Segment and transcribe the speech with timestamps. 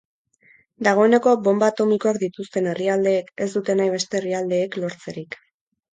[0.87, 5.39] Dagoeneko bonba atomikoak dituzten herrialdeek ez dute nahi beste herrialdeek lortzerik.